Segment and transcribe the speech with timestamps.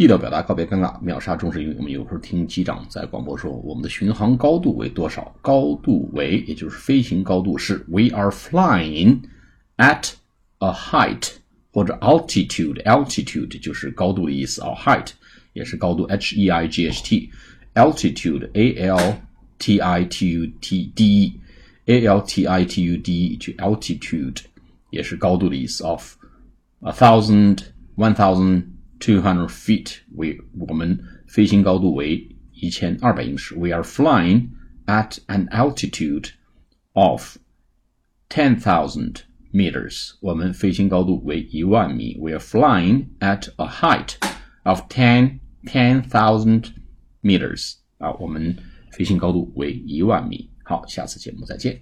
[0.00, 1.74] 地道表达告别尴尬，秒杀中式英语。
[1.76, 5.36] 我们有时候听机长在广播说，我们的巡航高度为多少？
[5.42, 9.18] 高度为，也就是飞行高度是 We are flying
[9.76, 10.12] at
[10.60, 11.32] a height
[11.70, 12.82] 或者 altitude。
[12.84, 15.08] altitude 就是高度的意思啊，height
[15.52, 17.30] 也是高度，h e i g h t。
[17.74, 19.18] altitude a l
[19.58, 21.40] t i t u t d e
[21.84, 24.38] a l t i t u d e 就 altitude
[24.88, 26.14] 也是高度的意思，of
[26.80, 27.58] a thousand
[27.96, 28.62] one thousand。
[28.99, 33.55] two hundred feet，为我们飞行高度为一千二百英尺。
[33.55, 34.49] We are flying
[34.85, 36.29] at an altitude
[36.93, 37.37] of
[38.29, 39.21] ten thousand
[39.51, 40.11] meters。
[40.21, 42.17] 我们飞行高度为一万米。
[42.19, 44.15] We are flying at a height
[44.63, 46.67] of ten ten thousand
[47.21, 47.75] meters。
[47.97, 48.55] 啊，我们
[48.91, 50.49] 飞行高度为一万米。
[50.63, 51.79] 好，下次节目再见。